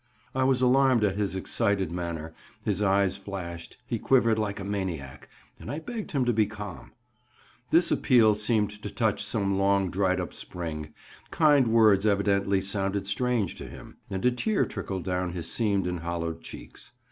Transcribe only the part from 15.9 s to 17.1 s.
hollow cheeks.